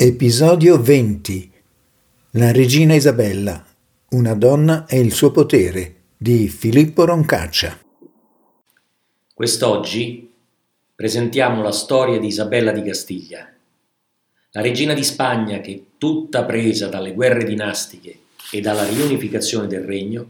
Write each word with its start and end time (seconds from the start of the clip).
Episodio 0.00 0.80
20 0.80 1.50
La 2.34 2.52
regina 2.52 2.94
Isabella, 2.94 3.66
una 4.10 4.34
donna 4.34 4.86
e 4.86 5.00
il 5.00 5.12
suo 5.12 5.32
potere 5.32 6.02
di 6.16 6.46
Filippo 6.46 7.04
Roncaccia. 7.04 7.76
Quest'oggi 9.34 10.32
presentiamo 10.94 11.62
la 11.62 11.72
storia 11.72 12.20
di 12.20 12.28
Isabella 12.28 12.70
di 12.70 12.82
Castiglia, 12.82 13.52
la 14.52 14.60
regina 14.60 14.94
di 14.94 15.02
Spagna 15.02 15.60
che, 15.60 15.86
tutta 15.98 16.44
presa 16.44 16.86
dalle 16.86 17.12
guerre 17.12 17.42
dinastiche 17.42 18.18
e 18.52 18.60
dalla 18.60 18.86
riunificazione 18.86 19.66
del 19.66 19.82
regno, 19.82 20.26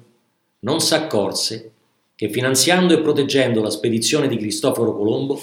non 0.60 0.80
s'accorse 0.80 1.72
che 2.14 2.30
finanziando 2.30 2.94
e 2.94 3.02
proteggendo 3.02 3.60
la 3.60 3.68
spedizione 3.68 4.28
di 4.28 4.38
Cristoforo 4.38 4.96
Colombo 4.96 5.38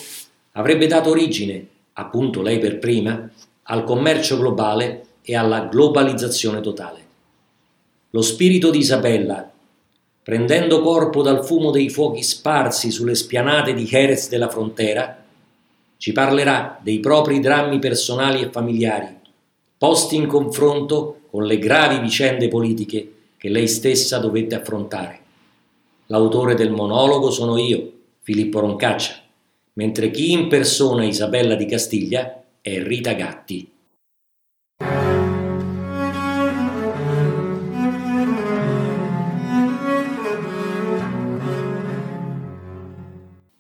avrebbe 0.53 0.87
dato 0.87 1.11
origine, 1.11 1.63
appunto 1.93 2.41
lei 2.41 2.57
per 2.57 2.79
prima, 2.79 3.29
al 3.67 3.83
commercio 3.83 4.37
globale 4.37 5.05
e 5.21 5.35
alla 5.35 5.61
globalizzazione 5.61 6.61
totale. 6.61 7.03
Lo 8.11 8.21
spirito 8.21 8.69
di 8.69 8.77
Isabella, 8.79 9.51
prendendo 10.21 10.81
corpo 10.81 11.21
dal 11.21 11.43
fumo 11.45 11.71
dei 11.71 11.89
fuochi 11.89 12.21
sparsi 12.21 12.91
sulle 12.91 13.15
spianate 13.15 13.73
di 13.73 13.83
Jerez 13.83 14.29
della 14.29 14.49
frontera, 14.49 15.23
ci 15.97 16.11
parlerà 16.11 16.79
dei 16.81 16.99
propri 16.99 17.39
drammi 17.39 17.79
personali 17.79 18.41
e 18.41 18.51
familiari, 18.51 19.17
posti 19.77 20.15
in 20.15 20.27
confronto 20.27 21.21
con 21.31 21.45
le 21.45 21.57
gravi 21.57 21.99
vicende 21.99 22.47
politiche 22.47 23.13
che 23.37 23.49
lei 23.49 23.67
stessa 23.67 24.19
dovette 24.19 24.55
affrontare. 24.55 25.19
L'autore 26.07 26.53
del 26.53 26.71
monologo 26.71 27.31
sono 27.31 27.57
io, 27.57 27.91
Filippo 28.21 28.59
Roncaccia, 28.59 29.15
mentre 29.73 30.11
chi 30.11 30.31
impersona 30.31 31.03
Isabella 31.03 31.55
di 31.55 31.65
Castiglia 31.65 32.43
e 32.67 32.81
Rita 32.81 33.13
Gatti. 33.13 33.71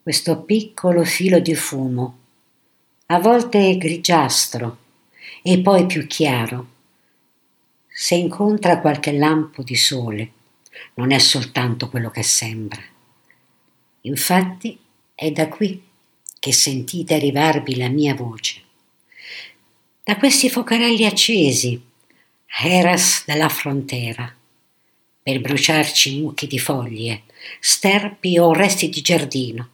Questo 0.01 0.41
piccolo 0.41 1.03
filo 1.03 1.37
di 1.37 1.53
fumo, 1.53 2.17
a 3.05 3.19
volte 3.19 3.77
grigiastro 3.77 4.77
e 5.43 5.59
poi 5.59 5.85
più 5.85 6.07
chiaro, 6.07 6.67
se 7.87 8.15
incontra 8.15 8.81
qualche 8.81 9.11
lampo 9.11 9.61
di 9.61 9.75
sole, 9.75 10.31
non 10.95 11.11
è 11.11 11.19
soltanto 11.19 11.89
quello 11.89 12.09
che 12.09 12.23
sembra. 12.23 12.81
Infatti 14.01 14.79
è 15.13 15.29
da 15.31 15.47
qui 15.47 15.79
che 16.39 16.51
sentite 16.51 17.13
arrivarvi 17.13 17.75
la 17.75 17.89
mia 17.89 18.15
voce 18.15 18.64
da 20.05 20.17
questi 20.17 20.51
focarelli 20.51 21.03
accesi, 21.03 21.81
Eras 22.61 23.23
della 23.25 23.49
frontiera, 23.49 24.31
per 25.23 25.41
bruciarci 25.41 26.21
mucchi 26.21 26.45
di 26.45 26.59
foglie, 26.59 27.23
sterpi 27.59 28.37
o 28.37 28.53
resti 28.53 28.87
di 28.89 29.01
giardino. 29.01 29.69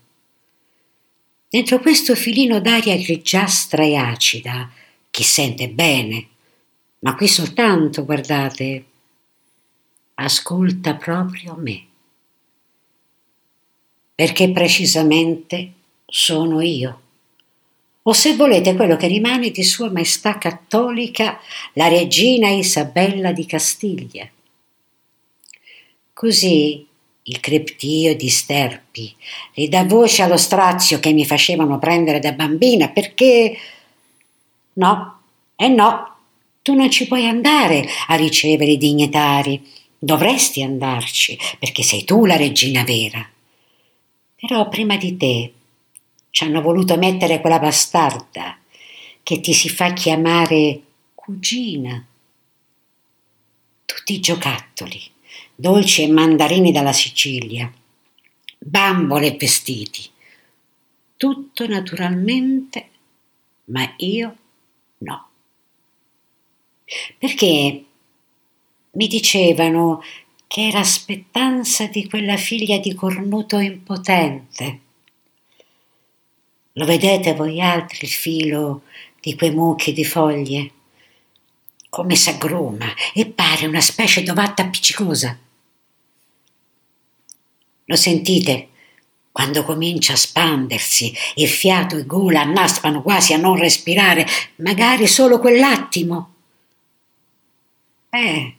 Dentro 1.49 1.81
questo 1.81 2.15
filino 2.15 2.61
d'aria 2.61 2.95
grigiastra 2.95 3.83
e 3.83 3.95
acida, 3.95 4.71
chi 5.11 5.21
sente 5.21 5.67
bene, 5.67 6.27
ma 6.99 7.13
qui 7.15 7.27
soltanto, 7.27 8.05
guardate, 8.05 8.85
ascolta 10.13 10.95
proprio 10.95 11.55
me. 11.55 11.85
Perché 14.15 14.49
precisamente 14.49 15.73
sono 16.05 16.61
io 16.61 17.00
o 18.03 18.13
se 18.13 18.35
volete 18.35 18.75
quello 18.75 18.97
che 18.97 19.07
rimane 19.07 19.51
di 19.51 19.63
Sua 19.63 19.91
Maestà 19.91 20.37
Cattolica, 20.37 21.39
la 21.73 21.87
regina 21.87 22.49
Isabella 22.49 23.31
di 23.31 23.45
Castiglia. 23.45 24.27
Così 26.13 26.85
il 27.23 27.39
creptio 27.39 28.15
di 28.15 28.29
sterpi 28.29 29.15
ridà 29.53 29.83
voce 29.83 30.23
allo 30.23 30.37
strazio 30.37 30.99
che 30.99 31.13
mi 31.13 31.25
facevano 31.25 31.77
prendere 31.77 32.19
da 32.19 32.31
bambina 32.31 32.89
perché 32.89 33.55
no, 34.73 35.21
e 35.55 35.65
eh 35.65 35.67
no, 35.67 36.15
tu 36.63 36.73
non 36.73 36.89
ci 36.89 37.07
puoi 37.07 37.27
andare 37.27 37.87
a 38.07 38.15
ricevere 38.15 38.71
i 38.71 38.77
dignitari, 38.77 39.61
dovresti 39.97 40.63
andarci 40.63 41.37
perché 41.59 41.83
sei 41.83 42.03
tu 42.03 42.25
la 42.25 42.35
regina 42.35 42.83
vera. 42.83 43.27
Però 44.35 44.67
prima 44.69 44.97
di 44.97 45.17
te 45.17 45.53
ci 46.31 46.45
hanno 46.45 46.61
voluto 46.61 46.97
mettere 46.97 47.39
quella 47.41 47.59
bastarda 47.59 48.57
che 49.21 49.39
ti 49.39 49.53
si 49.53 49.69
fa 49.69 49.93
chiamare 49.93 50.81
cugina. 51.13 52.03
Tutti 53.85 54.13
i 54.13 54.19
giocattoli, 54.19 54.99
dolci 55.53 56.03
e 56.03 56.07
mandarini 56.07 56.71
dalla 56.71 56.93
Sicilia, 56.93 57.71
bambole 58.57 59.27
e 59.27 59.37
vestiti. 59.37 60.09
Tutto 61.17 61.67
naturalmente, 61.67 62.89
ma 63.65 63.93
io 63.97 64.35
no. 64.99 65.27
Perché 67.17 67.85
mi 68.91 69.07
dicevano 69.07 70.01
che 70.47 70.67
era 70.67 70.79
aspettanza 70.79 71.87
di 71.87 72.07
quella 72.07 72.37
figlia 72.37 72.77
di 72.79 72.93
cornuto 72.95 73.59
impotente 73.59 74.89
lo 76.73 76.85
vedete 76.85 77.33
voi 77.33 77.61
altri 77.61 78.05
il 78.05 78.11
filo 78.11 78.83
di 79.19 79.35
quei 79.35 79.51
mucchi 79.51 79.91
di 79.91 80.05
foglie? 80.05 80.71
Come 81.89 82.15
s'aggruma 82.15 82.93
e 83.13 83.25
pare 83.25 83.65
una 83.65 83.81
specie 83.81 84.23
d'ovatta 84.23 84.63
appiccicosa. 84.63 85.37
Lo 87.85 87.95
sentite 87.97 88.69
quando 89.31 89.63
comincia 89.63 90.13
a 90.13 90.17
spandersi 90.17 91.13
e 91.35 91.45
fiato 91.45 91.97
e 91.97 92.05
gola 92.05 92.41
annaspano 92.41 93.01
quasi 93.01 93.33
a 93.33 93.37
non 93.37 93.57
respirare, 93.57 94.25
magari 94.57 95.07
solo 95.07 95.39
quell'attimo? 95.39 96.33
Eh, 98.09 98.55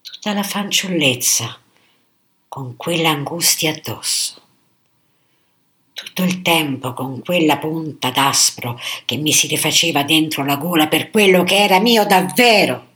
tutta 0.00 0.32
la 0.32 0.42
fanciullezza 0.42 1.58
con 2.48 2.76
quell'angustia 2.76 3.72
addosso 3.72 4.43
tutto 6.04 6.22
il 6.22 6.42
tempo 6.42 6.92
con 6.92 7.20
quella 7.22 7.56
punta 7.58 8.10
d'aspro 8.10 8.78
che 9.04 9.16
mi 9.16 9.32
si 9.32 9.46
rifaceva 9.46 10.04
dentro 10.04 10.44
la 10.44 10.56
gola 10.56 10.86
per 10.86 11.10
quello 11.10 11.42
che 11.42 11.56
era 11.56 11.80
mio 11.80 12.04
davvero. 12.04 12.92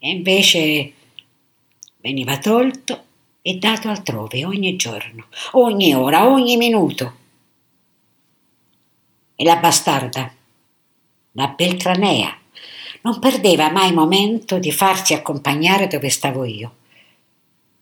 E 0.00 0.10
invece 0.10 0.92
veniva 1.98 2.38
tolto 2.38 3.04
e 3.40 3.54
dato 3.54 3.88
altrove 3.88 4.44
ogni 4.44 4.76
giorno, 4.76 5.26
ogni 5.52 5.94
ora, 5.94 6.28
ogni 6.28 6.56
minuto. 6.56 7.16
E 9.34 9.44
la 9.44 9.56
bastarda, 9.56 10.32
la 11.32 11.46
Beltranea, 11.48 12.36
non 13.02 13.18
perdeva 13.20 13.70
mai 13.70 13.92
momento 13.92 14.58
di 14.58 14.72
farsi 14.72 15.14
accompagnare 15.14 15.86
dove 15.86 16.10
stavo 16.10 16.44
io, 16.44 16.74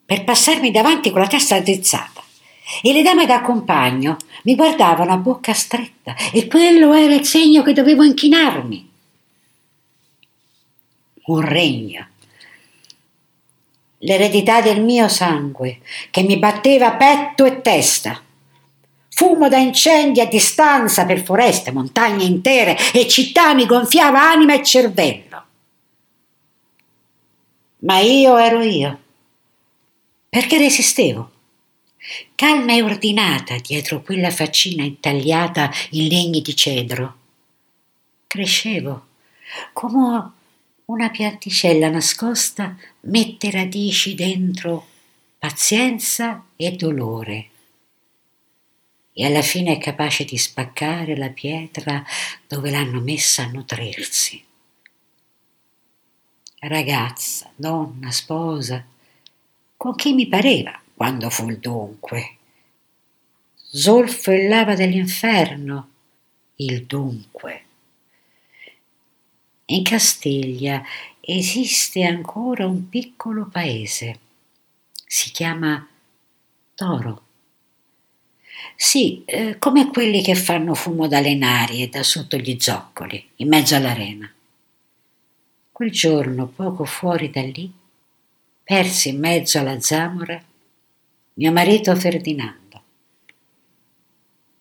per 0.05 0.25
passarmi 0.25 0.71
davanti 0.71 1.11
con 1.11 1.21
la 1.21 1.27
testa 1.27 1.59
drizzata 1.59 2.25
e 2.83 2.93
le 2.93 3.03
dame 3.03 3.27
da 3.27 3.43
compagno 3.43 4.17
mi 4.43 4.55
guardavano 4.55 5.13
a 5.13 5.17
bocca 5.17 5.53
stretta 5.53 6.15
e 6.33 6.47
quello 6.49 6.93
era 6.93 7.15
il 7.15 7.25
segno 7.25 7.63
che 7.63 7.73
dovevo 7.73 8.03
inchinarmi. 8.03 8.91
Un 11.27 11.41
regno. 11.41 12.09
L'eredità 13.99 14.61
del 14.61 14.83
mio 14.83 15.09
sangue 15.09 15.81
che 16.11 16.23
mi 16.23 16.39
batteva 16.39 16.93
petto 16.93 17.45
e 17.45 17.61
testa. 17.61 18.21
Fumo 19.09 19.49
da 19.49 19.57
incendi 19.57 20.21
a 20.21 20.27
distanza 20.27 21.07
per 21.07 21.23
foreste, 21.23 21.73
montagne 21.73 22.25
intere 22.25 22.77
e 22.93 23.09
città 23.09 23.55
mi 23.55 23.65
gonfiava 23.65 24.31
anima 24.31 24.53
e 24.55 24.63
cervello. 24.63 25.45
Ma 27.79 27.99
io 28.01 28.37
ero 28.37 28.61
io. 28.61 28.99
Perché 30.29 30.59
resistevo? 30.59 31.31
Calma 32.35 32.75
e 32.75 32.83
ordinata 32.83 33.57
dietro 33.57 34.03
quella 34.03 34.31
faccina 34.31 34.83
intagliata 34.83 35.71
in 35.91 36.09
legni 36.09 36.43
di 36.43 36.55
cedro. 36.55 37.17
Crescevo 38.27 39.07
come 39.73 40.33
una 40.87 41.11
pianticella 41.11 41.89
nascosta 41.89 42.77
mette 43.03 43.51
radici 43.51 44.15
dentro 44.15 44.87
pazienza 45.39 46.45
e 46.57 46.73
dolore 46.73 47.49
e 49.19 49.25
alla 49.25 49.43
fine 49.43 49.73
è 49.73 49.79
capace 49.79 50.25
di 50.25 50.37
spaccare 50.37 51.17
la 51.17 51.31
pietra 51.31 52.05
dove 52.47 52.71
l'hanno 52.71 53.01
messa 53.01 53.45
a 53.45 53.47
nutrirsi. 53.47 54.45
Ragazza, 56.59 57.51
donna, 57.57 58.11
sposa, 58.11 58.85
con 59.77 59.95
chi 59.95 60.13
mi 60.13 60.27
pareva 60.27 60.79
quando 60.97 61.29
fu 61.29 61.49
il 61.51 61.59
dunque. 61.59 62.37
Zolfo 63.55 64.31
e 64.31 64.49
lava 64.49 64.75
dell'inferno, 64.75 65.89
il 66.57 66.87
dunque. 66.87 67.65
In 69.67 69.83
Castiglia 69.83 70.83
esiste 71.21 72.03
ancora 72.05 72.67
un 72.67 72.89
piccolo 72.89 73.47
paese. 73.47 74.19
Si 75.07 75.31
chiama 75.33 75.87
Toro. 76.75 77.23
Sì, 78.75 79.23
eh, 79.27 79.59
come 79.59 79.89
quelli 79.89 80.23
che 80.23 80.35
fanno 80.35 80.75
fumo 80.75 81.09
dalle 81.09 81.35
nari 81.35 81.83
e 81.83 81.89
da 81.89 82.03
sotto 82.03 82.39
gli 82.39 82.57
zoccoli, 82.59 83.33
in 83.37 83.49
mezzo 83.49 83.77
all'arena. 83.77 84.33
Quel 85.73 85.91
giorno, 85.91 86.47
poco 86.47 86.85
fuori 86.85 87.29
da 87.31 87.43
lì, 87.43 87.71
persi 88.63 89.11
in 89.11 89.19
mezzo 89.19 89.59
alla 89.59 89.79
zamora 89.81 90.43
mio 91.39 91.53
marito 91.53 91.95
Ferdinando. 91.95 92.83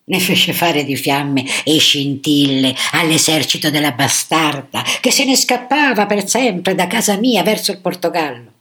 Ne 0.04 0.20
fece 0.20 0.52
fare 0.52 0.84
di 0.84 0.94
fiamme 0.94 1.44
e 1.64 1.78
scintille 1.78 2.74
all'esercito 2.92 3.70
della 3.70 3.92
bastarda 3.92 4.82
che 5.00 5.10
se 5.10 5.24
ne 5.24 5.36
scappava 5.36 6.06
per 6.06 6.28
sempre 6.28 6.74
da 6.74 6.86
casa 6.86 7.16
mia 7.16 7.42
verso 7.42 7.72
il 7.72 7.80
Portogallo. 7.80 8.52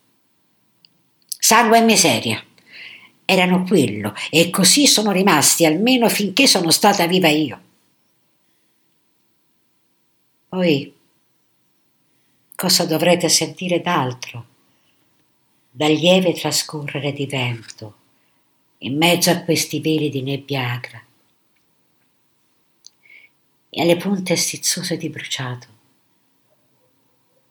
Sangue 1.27 1.77
e 1.77 1.81
miseria 1.81 2.43
erano 3.25 3.63
quello 3.63 4.13
e 4.29 4.49
così 4.49 4.87
sono 4.87 5.11
rimasti 5.11 5.65
almeno 5.65 6.09
finché 6.09 6.47
sono 6.47 6.71
stata 6.71 7.05
viva 7.07 7.27
io. 7.27 7.61
Poi 10.49 10.93
cosa 12.55 12.85
dovrete 12.85 13.27
sentire 13.29 13.81
d'altro 13.81 14.45
dal 15.69 15.91
lieve 15.91 16.33
trascorrere 16.33 17.11
di 17.11 17.25
vento 17.25 17.95
in 18.85 18.97
mezzo 18.97 19.31
a 19.31 19.39
questi 19.39 19.79
veli 19.79 20.09
di 20.09 20.21
nebbia 20.21 20.71
agra 20.73 21.03
e 23.69 23.81
alle 23.81 23.97
punte 23.97 24.35
stizzose 24.35 24.95
di 24.95 25.09
bruciato. 25.09 25.67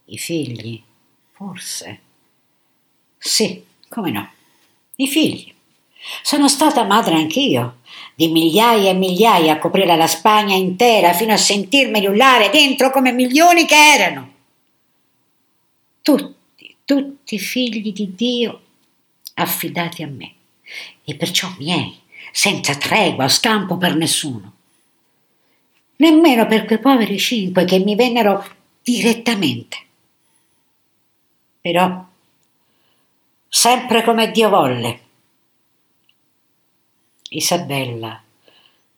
I 0.06 0.16
figli, 0.16 0.80
forse. 1.32 2.00
Sì, 3.18 3.64
come 3.88 4.10
no, 4.10 4.30
i 4.96 5.08
figli. 5.08 5.52
Sono 6.22 6.48
stata 6.48 6.84
madre 6.84 7.14
anch'io, 7.14 7.78
di 8.14 8.28
migliaia 8.28 8.90
e 8.90 8.94
migliaia 8.94 9.54
a 9.54 9.58
coprire 9.58 9.96
la 9.96 10.06
Spagna 10.06 10.54
intera 10.54 11.14
fino 11.14 11.32
a 11.32 11.38
sentirmi 11.38 12.06
urlare 12.06 12.50
dentro 12.50 12.90
come 12.90 13.12
milioni 13.12 13.66
che 13.66 13.74
erano. 13.74 14.32
Tutti, 16.00 16.76
tutti 16.84 17.38
figli 17.38 17.92
di 17.92 18.14
Dio 18.14 18.60
affidati 19.34 20.02
a 20.02 20.06
me 20.06 20.33
e 21.04 21.14
perciò 21.14 21.52
miei, 21.58 22.00
senza 22.32 22.74
tregua 22.74 23.24
o 23.24 23.28
scampo 23.28 23.76
per 23.76 23.94
nessuno. 23.94 24.52
Nemmeno 25.96 26.46
per 26.46 26.64
quei 26.64 26.78
poveri 26.78 27.18
cinque 27.18 27.64
che 27.64 27.78
mi 27.78 27.94
vennero 27.94 28.44
direttamente. 28.82 29.76
Però, 31.60 32.04
sempre 33.48 34.02
come 34.02 34.30
Dio 34.30 34.48
volle, 34.48 35.00
Isabella, 37.30 38.22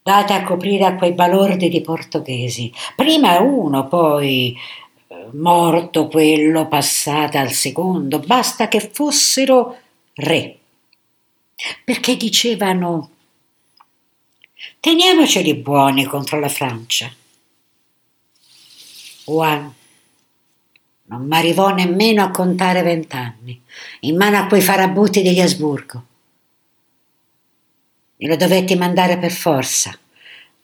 date 0.03 0.33
a 0.33 0.43
coprire 0.43 0.85
a 0.85 0.97
quei 0.97 1.13
balordi 1.13 1.69
di 1.69 1.81
portoghesi, 1.81 2.73
prima 2.97 3.39
uno, 3.41 3.87
poi 3.87 4.57
eh, 5.09 5.27
morto 5.33 6.09
quello, 6.09 6.67
passata 6.67 7.41
al 7.41 7.53
secondo, 7.53 8.19
basta 8.21 8.69
che 8.69 8.81
fossero 8.81 9.77
re 10.15 10.59
perché 11.85 12.17
dicevano 12.17 13.11
teniamoceli 14.81 15.55
buoni 15.55 16.05
contro 16.05 16.39
la 16.39 16.49
Francia. 16.49 17.11
Juan 19.25 19.75
non 21.09 21.27
mi 21.27 21.37
arrivò 21.37 21.73
nemmeno 21.73 22.25
a 22.25 22.31
contare 22.31 22.83
vent'anni, 22.83 23.61
in 24.01 24.17
mano 24.17 24.39
a 24.39 24.47
quei 24.47 24.61
farabutti 24.61 25.23
degli 25.23 25.41
Asburgo. 25.41 26.05
Glielo 28.17 28.37
dovetti 28.37 28.75
mandare 28.77 29.19
per 29.19 29.31
forza 29.31 29.97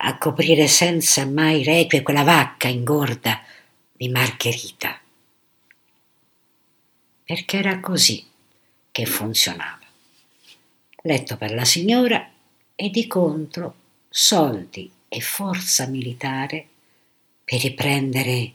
a 0.05 0.19
coprire 0.19 0.67
senza 0.67 1.25
mai 1.27 1.62
requie 1.62 2.03
quella 2.03 2.25
vacca 2.25 2.67
ingorda 2.67 3.41
di 3.93 4.09
Margherita. 4.09 4.99
Perché 7.25 7.59
era 7.59 7.79
così 7.79 8.27
che 8.91 9.06
funzionava 9.06 9.81
letto 11.02 11.37
per 11.37 11.52
la 11.52 11.64
signora 11.64 12.31
e 12.75 12.90
di 12.90 13.06
contro 13.06 13.75
soldi 14.08 14.90
e 15.08 15.20
forza 15.20 15.87
militare 15.87 16.66
per 17.44 17.60
riprendere 17.60 18.52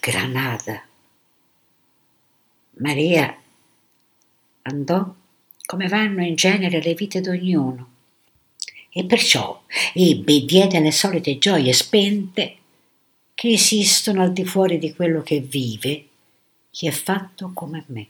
Granada. 0.00 0.82
Maria 2.78 3.36
andò 4.62 5.14
come 5.64 5.88
vanno 5.88 6.22
in 6.22 6.34
genere 6.34 6.80
le 6.80 6.94
vite 6.94 7.20
d'ognuno 7.20 7.94
e 8.90 9.04
perciò 9.04 9.62
ebbe 9.92 10.32
e 10.34 10.44
diede 10.44 10.80
le 10.80 10.92
solite 10.92 11.38
gioie 11.38 11.72
spente 11.72 12.56
che 13.34 13.50
esistono 13.50 14.22
al 14.22 14.32
di 14.32 14.44
fuori 14.44 14.78
di 14.78 14.94
quello 14.94 15.22
che 15.22 15.40
vive 15.40 16.06
chi 16.70 16.86
è 16.86 16.90
fatto 16.90 17.50
come 17.52 17.84
me. 17.88 18.06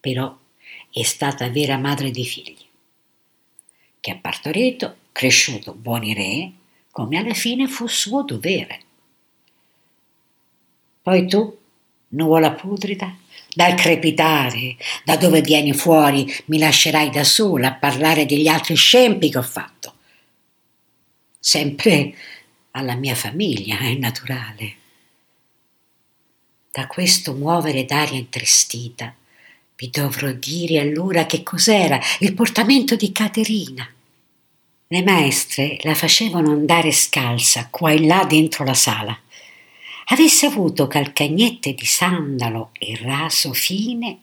Però 0.00 0.38
è 0.92 1.02
stata 1.04 1.48
vera 1.48 1.78
madre 1.78 2.10
di 2.10 2.24
figli, 2.24 2.64
che 3.98 4.10
ha 4.10 4.16
partorito, 4.16 4.96
cresciuto 5.12 5.72
buoni 5.72 6.12
re, 6.12 6.52
come 6.90 7.16
alla 7.16 7.32
fine 7.32 7.66
fu 7.66 7.86
suo 7.86 8.22
dovere. 8.22 8.80
Poi 11.00 11.26
tu, 11.26 11.58
nuvola 12.08 12.52
putrida, 12.52 13.16
dal 13.54 13.74
crepitare, 13.74 14.76
da 15.04 15.16
dove 15.16 15.40
vieni 15.40 15.72
fuori, 15.72 16.30
mi 16.46 16.58
lascerai 16.58 17.08
da 17.08 17.24
sola 17.24 17.68
a 17.68 17.74
parlare 17.74 18.26
degli 18.26 18.46
altri 18.46 18.74
scempi 18.74 19.30
che 19.30 19.38
ho 19.38 19.42
fatto. 19.42 19.94
Sempre 21.38 22.14
alla 22.72 22.94
mia 22.94 23.14
famiglia, 23.14 23.78
è 23.78 23.94
naturale. 23.94 24.74
Da 26.70 26.86
questo 26.86 27.34
muovere 27.34 27.84
d'aria 27.84 28.18
intristita, 28.18 29.14
vi 29.82 29.90
dovrò 29.90 30.30
dire 30.30 30.78
allora 30.78 31.26
che 31.26 31.42
cos'era 31.42 31.98
il 32.20 32.34
portamento 32.34 32.94
di 32.94 33.10
Caterina. 33.10 33.84
Le 34.86 35.02
maestre 35.02 35.76
la 35.80 35.96
facevano 35.96 36.52
andare 36.52 36.92
scalza 36.92 37.66
qua 37.68 37.90
e 37.90 38.06
là 38.06 38.24
dentro 38.24 38.62
la 38.62 38.74
sala. 38.74 39.18
Avesse 40.06 40.46
avuto 40.46 40.86
calcagnette 40.86 41.74
di 41.74 41.84
sandalo 41.84 42.70
e 42.78 42.96
raso 43.02 43.52
fine, 43.52 44.20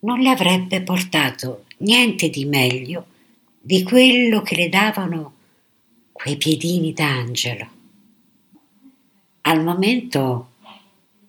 non 0.00 0.20
le 0.20 0.30
avrebbe 0.30 0.80
portato 0.80 1.66
niente 1.80 2.30
di 2.30 2.46
meglio 2.46 3.04
di 3.60 3.82
quello 3.82 4.40
che 4.40 4.56
le 4.56 4.70
davano 4.70 5.34
quei 6.10 6.38
piedini 6.38 6.94
d'angelo. 6.94 7.68
Al 9.42 9.62
momento 9.62 10.52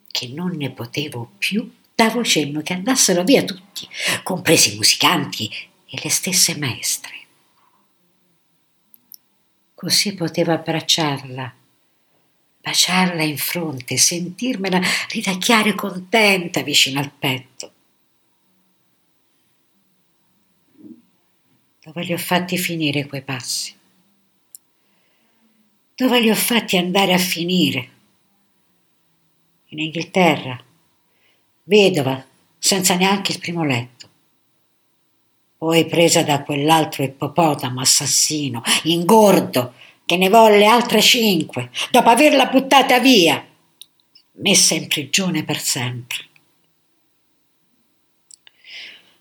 che 0.09 0.29
non 0.29 0.51
ne 0.55 0.69
potevo 0.69 1.31
più, 1.37 1.69
davo 2.01 2.23
cenno 2.23 2.61
che 2.63 2.73
andassero 2.73 3.23
via 3.23 3.43
tutti, 3.43 3.87
compresi 4.23 4.73
i 4.73 4.75
musicanti 4.75 5.47
e 5.85 5.99
le 6.01 6.09
stesse 6.09 6.57
maestre. 6.57 7.13
Così 9.75 10.15
potevo 10.15 10.51
abbracciarla, 10.51 11.55
baciarla 12.61 13.21
in 13.21 13.37
fronte, 13.37 13.97
sentirmela 13.97 14.81
ridacchiare 15.09 15.75
contenta 15.75 16.63
vicino 16.63 16.99
al 16.99 17.11
petto. 17.11 17.73
Dove 21.83 22.03
li 22.03 22.13
ho 22.13 22.17
fatti 22.17 22.57
finire 22.57 23.05
quei 23.05 23.21
passi? 23.21 23.75
Dove 25.95 26.19
li 26.19 26.31
ho 26.31 26.35
fatti 26.35 26.77
andare 26.77 27.13
a 27.13 27.19
finire? 27.19 27.89
In 29.67 29.79
Inghilterra 29.79 30.69
vedova, 31.71 32.21
senza 32.57 32.95
neanche 32.95 33.31
il 33.31 33.39
primo 33.39 33.63
letto. 33.63 34.09
Poi 35.57 35.85
presa 35.85 36.21
da 36.21 36.43
quell'altro 36.43 37.03
ippopotamo 37.03 37.79
assassino, 37.79 38.61
ingordo, 38.83 39.75
che 40.05 40.17
ne 40.17 40.27
volle 40.27 40.65
altre 40.65 40.99
cinque, 41.01 41.69
dopo 41.89 42.09
averla 42.09 42.47
buttata 42.47 42.99
via, 42.99 43.45
messa 44.33 44.73
in 44.73 44.87
prigione 44.87 45.45
per 45.45 45.59
sempre. 45.59 46.17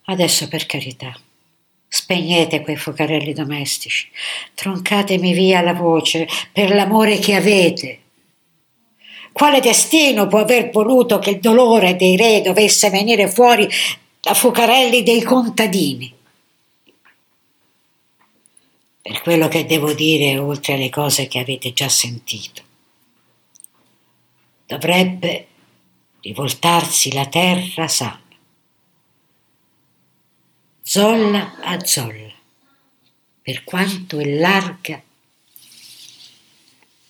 Adesso 0.06 0.48
per 0.48 0.66
carità, 0.66 1.16
spegnete 1.86 2.62
quei 2.62 2.76
focarelli 2.76 3.32
domestici, 3.32 4.08
troncatemi 4.54 5.32
via 5.32 5.60
la 5.60 5.74
voce 5.74 6.26
per 6.52 6.74
l'amore 6.74 7.20
che 7.20 7.36
avete 7.36 8.00
quale 9.32 9.60
destino 9.60 10.26
può 10.26 10.40
aver 10.40 10.70
voluto 10.70 11.18
che 11.18 11.30
il 11.30 11.40
dolore 11.40 11.96
dei 11.96 12.16
re 12.16 12.40
dovesse 12.42 12.90
venire 12.90 13.28
fuori 13.28 13.68
da 14.20 14.34
fuocarelli 14.34 15.02
dei 15.02 15.22
contadini? 15.22 16.18
per 19.10 19.22
quello 19.22 19.48
che 19.48 19.66
devo 19.66 19.92
dire 19.92 20.38
oltre 20.38 20.74
alle 20.74 20.88
cose 20.88 21.26
che 21.26 21.40
avete 21.40 21.72
già 21.72 21.88
sentito. 21.88 22.62
Dovrebbe 24.66 25.46
rivoltarsi 26.20 27.12
la 27.12 27.26
terra 27.26 27.88
sana, 27.88 28.22
zolla 30.80 31.60
a 31.60 31.84
zolla, 31.84 32.32
per 33.42 33.64
quanto 33.64 34.20
è 34.20 34.38
larga 34.38 35.02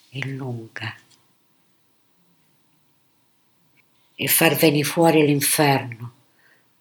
e 0.09 0.25
lunga, 0.25 0.95
e 4.23 4.27
far 4.27 4.53
venire 4.53 4.83
fuori 4.83 5.25
l'inferno 5.25 6.11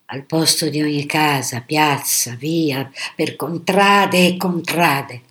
al 0.07 0.25
posto 0.25 0.69
di 0.69 0.83
ogni 0.83 1.07
casa, 1.07 1.63
piazza, 1.63 2.35
via, 2.35 2.91
per 3.17 3.35
contrade 3.35 4.27
e 4.27 4.37
contrade. 4.37 5.23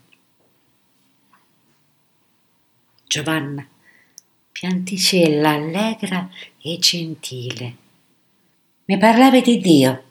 Giovanna, 3.05 3.67
pianticella 4.51 5.49
allegra 5.49 6.27
e 6.59 6.79
gentile. 6.79 7.75
Mi 8.85 8.97
parlavi 8.97 9.41
di 9.41 9.59
Dio 9.59 10.03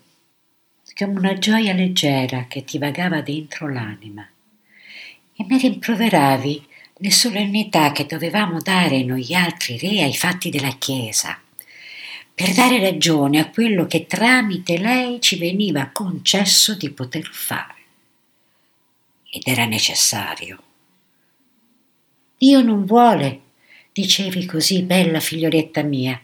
come 0.94 1.18
una 1.18 1.38
gioia 1.38 1.72
leggera 1.72 2.46
che 2.48 2.62
ti 2.62 2.78
vagava 2.78 3.22
dentro 3.22 3.68
l'anima 3.72 4.24
e 5.34 5.44
mi 5.44 5.58
rimproveravi 5.58 6.66
le 6.98 7.10
solennità 7.10 7.90
che 7.90 8.06
dovevamo 8.06 8.60
dare 8.60 9.02
noi 9.02 9.34
altri 9.34 9.78
re 9.78 10.02
ai 10.02 10.14
fatti 10.14 10.50
della 10.50 10.76
Chiesa 10.78 11.40
per 12.38 12.52
dare 12.52 12.78
ragione 12.78 13.40
a 13.40 13.50
quello 13.50 13.88
che 13.88 14.06
tramite 14.06 14.78
lei 14.78 15.20
ci 15.20 15.36
veniva 15.38 15.90
concesso 15.92 16.76
di 16.76 16.88
poter 16.88 17.28
fare. 17.32 17.74
Ed 19.28 19.42
era 19.44 19.64
necessario. 19.64 20.62
Dio 22.38 22.62
non 22.62 22.84
vuole, 22.84 23.40
dicevi 23.92 24.46
così, 24.46 24.82
bella 24.82 25.18
figlioletta 25.18 25.82
mia. 25.82 26.22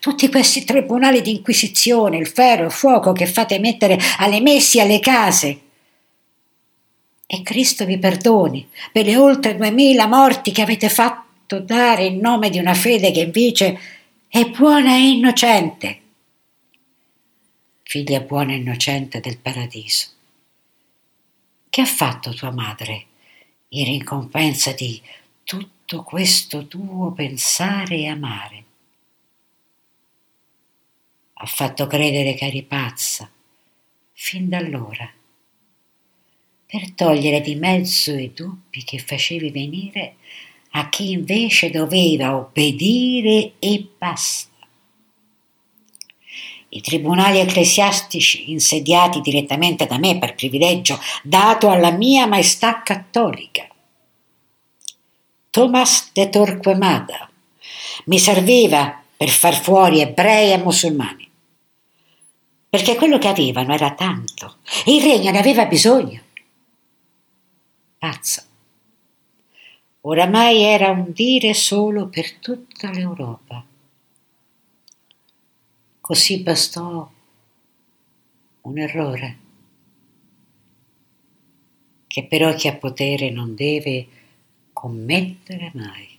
Tutti 0.00 0.28
questi 0.28 0.64
tribunali 0.64 1.22
di 1.22 1.36
inquisizione, 1.36 2.18
il 2.18 2.26
ferro, 2.26 2.64
il 2.64 2.72
fuoco 2.72 3.12
che 3.12 3.26
fate 3.26 3.60
mettere 3.60 4.00
alle 4.18 4.40
messi 4.40 4.80
alle 4.80 4.98
case. 4.98 5.60
E 7.24 7.42
Cristo 7.44 7.84
vi 7.84 7.96
perdoni 7.96 8.68
per 8.90 9.04
le 9.04 9.16
oltre 9.16 9.54
duemila 9.54 10.08
morti 10.08 10.50
che 10.50 10.62
avete 10.62 10.88
fatto 10.88 11.60
dare 11.60 12.06
in 12.06 12.18
nome 12.18 12.50
di 12.50 12.58
una 12.58 12.74
fede 12.74 13.12
che 13.12 13.20
invece 13.20 13.78
è 14.34 14.48
buona 14.48 14.94
e 14.94 15.10
innocente. 15.10 16.00
Figlia 17.82 18.20
buona 18.20 18.52
e 18.52 18.56
innocente 18.56 19.20
del 19.20 19.36
paradiso. 19.36 20.06
Che 21.68 21.80
ha 21.82 21.84
fatto 21.84 22.32
tua 22.32 22.50
madre 22.50 23.06
in 23.68 23.84
ricompensa 23.84 24.72
di 24.72 24.98
tutto 25.44 26.02
questo 26.02 26.66
tuo 26.66 27.12
pensare 27.12 27.96
e 27.96 28.06
amare? 28.06 28.64
Ha 31.34 31.44
fatto 31.44 31.86
credere 31.86 32.32
che 32.32 32.46
eri 32.46 32.62
pazza, 32.62 33.30
fin 34.12 34.48
da 34.48 34.56
allora, 34.56 35.12
per 36.64 36.90
togliere 36.92 37.42
di 37.42 37.54
mezzo 37.54 38.14
i 38.14 38.32
dubbi 38.32 38.82
che 38.82 38.98
facevi 38.98 39.50
venire 39.50 40.16
a 40.72 40.88
chi 40.88 41.10
invece 41.10 41.70
doveva 41.70 42.36
obbedire 42.36 43.52
e 43.58 43.86
basta. 43.98 44.50
I 46.70 46.80
tribunali 46.80 47.38
ecclesiastici 47.38 48.50
insediati 48.50 49.20
direttamente 49.20 49.86
da 49.86 49.98
me 49.98 50.18
per 50.18 50.34
privilegio 50.34 50.98
dato 51.22 51.68
alla 51.68 51.90
mia 51.90 52.26
maestà 52.26 52.82
cattolica. 52.82 53.66
Thomas 55.50 56.10
de 56.14 56.30
Torquemada 56.30 57.30
mi 58.06 58.18
serviva 58.18 59.02
per 59.14 59.28
far 59.28 59.54
fuori 59.54 60.00
ebrei 60.00 60.52
e 60.52 60.56
musulmani, 60.56 61.30
perché 62.70 62.94
quello 62.94 63.18
che 63.18 63.28
avevano 63.28 63.74
era 63.74 63.92
tanto 63.92 64.56
e 64.86 64.94
il 64.94 65.02
regno 65.02 65.30
ne 65.30 65.38
aveva 65.38 65.66
bisogno. 65.66 66.20
Pazza 67.98 68.46
Oramai 70.04 70.62
era 70.62 70.90
un 70.90 71.12
dire 71.12 71.54
solo 71.54 72.08
per 72.08 72.32
tutta 72.38 72.90
l'Europa. 72.90 73.64
Così 76.00 76.40
bastò 76.40 77.08
un 78.62 78.78
errore 78.78 79.38
che 82.08 82.24
però 82.24 82.52
chi 82.54 82.66
ha 82.66 82.74
potere 82.74 83.30
non 83.30 83.54
deve 83.54 84.06
commettere 84.72 85.70
mai. 85.74 86.18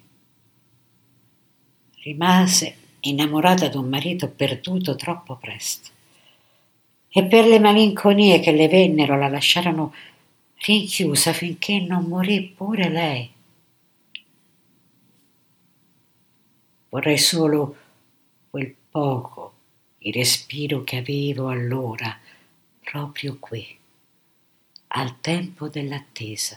Rimase 2.04 2.75
innamorata 3.02 3.68
d'un 3.68 3.90
marito 3.90 4.30
perduto 4.30 4.96
troppo 4.96 5.36
presto 5.36 5.90
e 7.10 7.25
per 7.25 7.46
le 7.46 7.60
malinconie 7.60 8.40
che 8.40 8.54
le 8.54 8.70
vennero 8.70 9.18
la 9.18 9.28
lasciarono 9.28 9.94
rinchiusa 10.66 11.34
finché 11.34 11.82
non 11.82 12.06
morì 12.06 12.42
pure 12.56 12.90
lei. 12.90 13.33
Vorrei 16.94 17.18
solo 17.18 17.76
quel 18.52 18.72
poco 18.92 19.54
di 19.98 20.12
respiro 20.12 20.84
che 20.84 20.98
avevo 20.98 21.48
allora, 21.48 22.16
proprio 22.84 23.38
qui, 23.40 23.76
al 24.90 25.20
tempo 25.20 25.70
dell'attesa. 25.70 26.56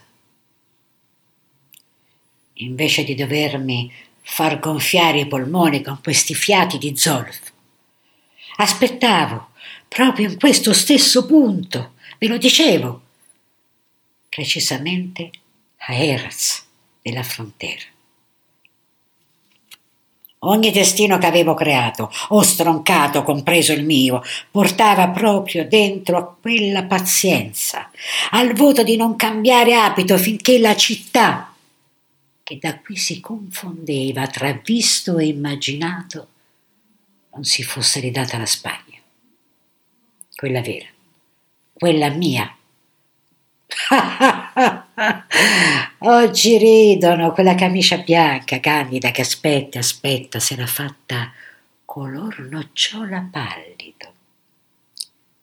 Invece 2.53 3.05
di 3.05 3.15
dovermi 3.15 3.91
far 4.21 4.59
gonfiare 4.59 5.21
i 5.21 5.27
polmoni 5.27 5.81
con 5.81 6.03
questi 6.03 6.35
fiati 6.35 6.77
di 6.77 6.95
zolfo, 6.95 7.53
aspettavo 8.57 9.53
proprio 9.89 10.29
in 10.29 10.39
questo 10.39 10.75
stesso 10.75 11.25
punto, 11.25 11.95
ve 12.19 12.27
lo 12.27 12.37
dicevo, 12.37 13.03
precisamente 14.29 15.31
a 15.79 15.95
Eraz 15.95 16.63
della 17.01 17.23
frontiera. 17.23 17.95
Ogni 20.49 20.71
destino 20.71 21.19
che 21.19 21.27
avevo 21.27 21.55
creato, 21.55 22.11
o 22.29 22.43
stroncato, 22.43 23.23
compreso 23.23 23.73
il 23.73 23.85
mio, 23.85 24.23
portava 24.51 25.09
proprio 25.09 25.67
dentro 25.67 26.17
a 26.17 26.37
quella 26.41 26.85
pazienza, 26.85 27.91
al 28.31 28.53
voto 28.53 28.83
di 28.83 28.97
non 28.97 29.17
cambiare 29.17 29.75
abito 29.75 30.17
finché 30.19 30.59
la 30.59 30.77
città, 30.77 31.53
che 32.43 32.59
da 32.61 32.79
qui 32.79 32.97
si 32.97 33.21
confondeva 33.21 34.29
tra 34.29 34.53
visto 34.65 35.19
e 35.19 35.27
immaginato, 35.27 36.29
non 37.35 37.45
si 37.45 37.65
fosse 37.65 37.99
ridata 38.01 38.37
alla 38.37 38.47
Spagna. 38.47 38.99
Quella 40.35 40.61
vera, 40.61 40.87
quella 41.73 42.09
mia. 42.11 42.56
Oggi 45.99 46.57
ridono 46.57 47.33
quella 47.33 47.55
camicia 47.55 47.99
bianca, 47.99 48.59
candida, 48.59 49.11
che 49.11 49.21
aspetta, 49.21 49.81
aspetta, 49.81 50.41
si 50.41 50.55
era 50.55 50.67
fatta 50.67 51.31
color 51.85 52.49
nocciola 52.51 53.29
pallido. 53.31 54.15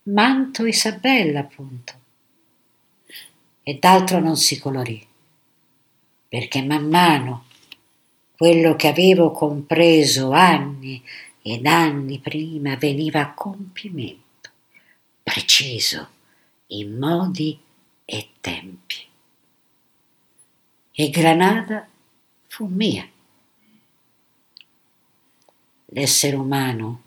Manto 0.04 0.66
Isabella, 0.66 1.42
appunto. 1.42 1.94
E 3.62 3.78
d'altro 3.80 4.20
non 4.20 4.36
si 4.36 4.60
colorì, 4.60 5.06
perché 6.28 6.63
man 6.63 6.90
mano 6.90 7.46
quello 8.36 8.75
che 8.75 8.88
avevo 8.88 9.32
compreso 9.32 10.32
anni 10.32 11.02
ed 11.42 11.66
anni 11.66 12.20
prima 12.20 12.75
veniva 12.75 13.22
a 13.22 13.34
compimento, 13.34 14.50
preciso, 15.22 16.10
in 16.68 16.98
modi 16.98 17.58
e 18.13 18.29
tempi. 18.39 19.08
E 20.91 21.10
Granada 21.10 21.88
fu 22.48 22.65
mia. 22.67 23.10
L'essere 25.86 26.36
umano 26.36 27.01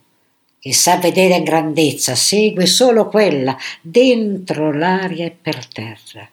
che 0.58 0.72
sa 0.72 0.96
vedere 0.96 1.44
grandezza 1.44 2.16
segue 2.16 2.66
solo 2.66 3.06
quella 3.06 3.56
dentro 3.80 4.72
l'aria 4.72 5.26
e 5.26 5.30
per 5.30 5.64
terra. 5.66 6.28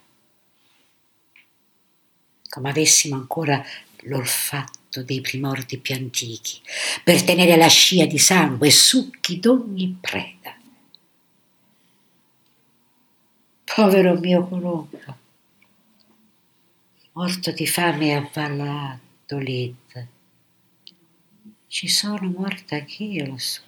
Come 2.49 2.69
avessimo 2.69 3.15
ancora 3.15 3.63
l'olfatto 4.05 5.03
dei 5.03 5.21
primordi 5.21 5.77
più 5.77 5.93
antichi, 5.93 6.59
per 7.03 7.21
tenere 7.23 7.57
la 7.57 7.67
scia 7.67 8.05
di 8.05 8.17
sangue 8.17 8.67
e 8.67 8.71
succhi 8.71 9.39
d'ogni 9.39 9.97
preda. 10.01 10.61
Povero 13.75 14.13
mio 14.19 14.47
Colombo, 14.47 15.17
morto 17.13 17.51
di 17.51 17.65
fame 17.65 18.13
a 18.13 18.29
Valladolid. 18.31 20.07
Ci 21.65 21.87
sono 21.87 22.29
morta 22.29 22.75
anch'io, 22.75 23.25
lo 23.25 23.37
so, 23.39 23.61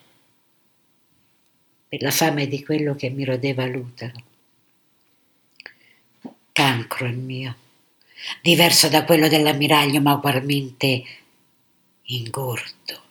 per 1.88 2.04
la 2.04 2.12
fame 2.12 2.46
di 2.48 2.64
quello 2.64 2.94
che 2.94 3.10
mi 3.10 3.24
rodeva 3.24 3.66
l'utero. 3.66 4.24
cancro 6.52 7.08
il 7.08 7.18
mio, 7.18 7.56
diverso 8.44 8.88
da 8.90 9.04
quello 9.06 9.28
dell'ammiraglio, 9.28 10.02
ma 10.02 10.14
ugualmente 10.14 11.04
ingordo, 12.04 13.02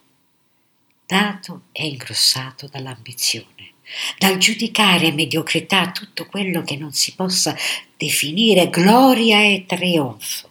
dato 1.05 1.63
e 1.73 1.89
ingrossato 1.89 2.69
dall'ambizione, 2.69 3.74
dal 4.19 4.39
giudicare 4.39 5.13
mediocrità 5.13 5.91
tutto 5.91 6.27
quello 6.27 6.63
che 6.63 6.77
non 6.77 6.93
si 6.93 7.15
possa 7.15 7.57
definire 7.97 8.71
gloria 8.71 9.43
e 9.43 9.65
trionfo 9.67 10.51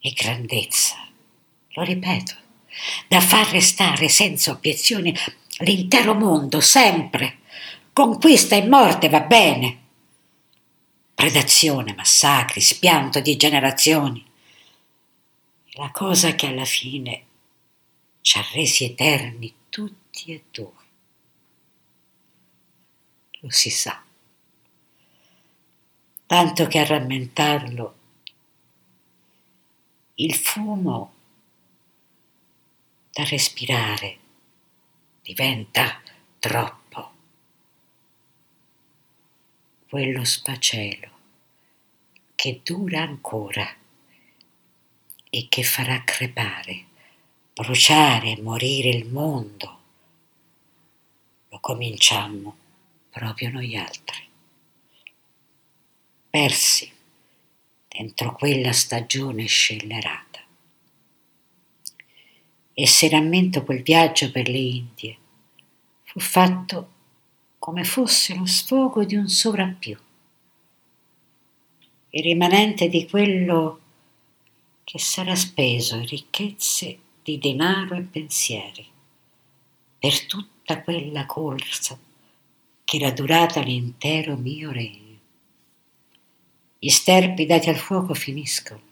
e 0.00 0.10
grandezza, 0.10 0.96
lo 1.74 1.82
ripeto, 1.82 2.34
da 3.06 3.20
far 3.20 3.48
restare 3.50 4.08
senza 4.08 4.50
obiezione 4.50 5.14
l'intero 5.58 6.14
mondo 6.14 6.60
sempre. 6.60 7.38
Conquista 7.92 8.56
e 8.56 8.66
morte 8.66 9.08
va 9.08 9.20
bene. 9.20 9.78
Predazione, 11.14 11.94
massacri, 11.94 12.60
spianto 12.60 13.20
di 13.20 13.36
generazioni. 13.36 14.24
La 15.74 15.90
cosa 15.90 16.34
che 16.34 16.46
alla 16.46 16.64
fine 16.64 17.24
ci 18.22 18.38
ha 18.38 18.44
resi 18.52 18.84
eterni 18.84 19.52
tutti 19.68 20.32
e 20.32 20.44
due. 20.50 20.81
Lo 23.44 23.50
si 23.50 23.70
sa. 23.70 24.00
Tanto 26.26 26.66
che 26.68 26.78
a 26.78 26.84
rammentarlo 26.84 27.94
il 30.14 30.32
fumo 30.32 31.12
da 33.10 33.24
respirare 33.24 34.18
diventa 35.22 36.00
troppo. 36.38 37.10
Quello 39.88 40.24
sfacelo 40.24 41.10
che 42.36 42.60
dura 42.62 43.02
ancora 43.02 43.68
e 45.30 45.46
che 45.48 45.64
farà 45.64 46.04
crepare, 46.04 46.84
bruciare 47.52 48.36
e 48.36 48.40
morire 48.40 48.90
il 48.90 49.08
mondo, 49.08 49.80
lo 51.48 51.58
cominciammo 51.58 52.61
proprio 53.12 53.50
noi 53.50 53.76
altri. 53.76 54.26
Persi 56.30 56.90
dentro 57.86 58.34
quella 58.34 58.72
stagione 58.72 59.44
scellerata 59.44 60.40
e 62.72 62.86
se 62.86 63.08
rammento 63.10 63.64
quel 63.64 63.82
viaggio 63.82 64.30
per 64.30 64.48
le 64.48 64.58
Indie, 64.58 65.16
fu 66.04 66.20
fatto 66.20 66.90
come 67.58 67.84
fosse 67.84 68.34
lo 68.34 68.46
sfogo 68.46 69.04
di 69.04 69.14
un 69.14 69.28
sovrappiù, 69.28 69.96
il 72.10 72.22
rimanente 72.22 72.88
di 72.88 73.06
quello 73.06 73.80
che 74.84 74.98
sarà 74.98 75.34
speso 75.34 75.96
in 75.96 76.06
ricchezze 76.06 76.98
di 77.22 77.38
denaro 77.38 77.94
e 77.94 78.02
pensieri, 78.02 78.86
per 79.98 80.26
tutta 80.26 80.80
quella 80.80 81.26
corsa 81.26 81.98
che 82.84 82.96
era 82.96 83.10
durata 83.10 83.60
l'intero 83.60 84.36
mio 84.36 84.70
regno. 84.70 85.18
Gli 86.78 86.88
sterpi 86.90 87.46
dati 87.46 87.68
al 87.68 87.76
fuoco 87.76 88.14
finiscono 88.14 88.90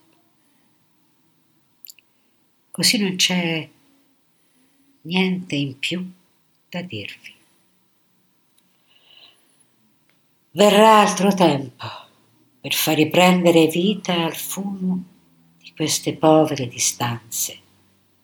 così 2.81 2.97
non 2.97 3.17
c'è 3.17 3.69
niente 5.03 5.55
in 5.55 5.79
più 5.79 6.11
da 6.71 6.81
dirvi. 6.81 7.35
Verrà 10.53 11.01
altro 11.01 11.35
tempo 11.35 11.87
per 12.59 12.73
far 12.73 12.97
riprendere 12.97 13.67
vita 13.67 14.25
al 14.25 14.35
fumo 14.35 15.05
di 15.59 15.73
queste 15.77 16.15
povere 16.15 16.69
distanze 16.69 17.59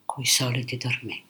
coi 0.07 0.25
soliti 0.25 0.79
dormenti. 0.79 1.26